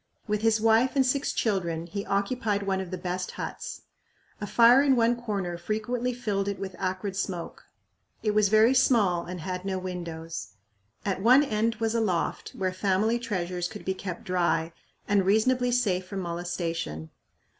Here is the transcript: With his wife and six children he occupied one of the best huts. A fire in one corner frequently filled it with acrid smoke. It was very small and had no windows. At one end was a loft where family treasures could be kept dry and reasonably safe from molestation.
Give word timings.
With 0.27 0.41
his 0.41 0.59
wife 0.59 0.95
and 0.95 1.05
six 1.05 1.31
children 1.31 1.85
he 1.85 2.07
occupied 2.07 2.63
one 2.63 2.81
of 2.81 2.89
the 2.89 2.97
best 2.97 3.29
huts. 3.33 3.83
A 4.41 4.47
fire 4.47 4.81
in 4.81 4.95
one 4.95 5.15
corner 5.15 5.59
frequently 5.59 6.11
filled 6.11 6.47
it 6.47 6.57
with 6.57 6.75
acrid 6.79 7.15
smoke. 7.15 7.65
It 8.23 8.31
was 8.31 8.49
very 8.49 8.73
small 8.73 9.25
and 9.27 9.41
had 9.41 9.63
no 9.63 9.77
windows. 9.77 10.53
At 11.05 11.21
one 11.21 11.43
end 11.43 11.75
was 11.75 11.93
a 11.93 12.01
loft 12.01 12.53
where 12.55 12.73
family 12.73 13.19
treasures 13.19 13.67
could 13.67 13.85
be 13.85 13.93
kept 13.93 14.23
dry 14.23 14.73
and 15.07 15.23
reasonably 15.23 15.69
safe 15.71 16.07
from 16.07 16.21
molestation. 16.21 17.11